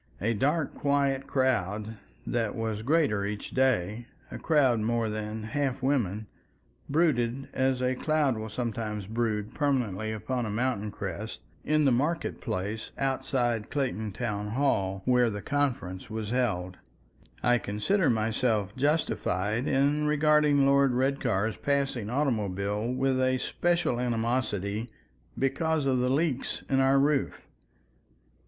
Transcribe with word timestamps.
A 0.29 0.33
dark, 0.33 0.73
quiet 0.73 1.27
crowd, 1.27 1.97
that 2.25 2.55
was 2.55 2.81
greater 2.81 3.23
each 3.23 3.51
day, 3.51 4.07
a 4.31 4.39
crowd 4.39 4.79
more 4.79 5.09
than 5.09 5.43
half 5.43 5.83
women, 5.83 6.25
brooded 6.89 7.49
as 7.53 7.83
a 7.83 7.93
cloud 7.93 8.35
will 8.35 8.49
sometimes 8.49 9.05
brood 9.05 9.53
permanently 9.53 10.11
upon 10.11 10.47
a 10.47 10.49
mountain 10.49 10.89
crest, 10.89 11.41
in 11.63 11.85
the 11.85 11.91
market 11.91 12.41
place 12.41 12.89
outside 12.97 13.65
the 13.65 13.67
Clayton 13.67 14.11
Town 14.11 14.47
Hall, 14.47 15.03
where 15.05 15.29
the 15.29 15.39
conference 15.39 16.09
was 16.09 16.31
held.... 16.31 16.77
I 17.43 17.59
consider 17.59 18.09
myself 18.09 18.75
justified 18.75 19.67
in 19.67 20.07
regarding 20.07 20.65
Lord 20.65 20.93
Redcar's 20.93 21.57
passing 21.57 22.09
automobile 22.09 22.91
with 22.91 23.21
a 23.21 23.37
special 23.37 23.99
animosity 23.99 24.89
because 25.37 25.85
of 25.85 25.99
the 25.99 26.09
leaks 26.09 26.63
in 26.67 26.79
our 26.79 26.97
roof. 26.97 27.47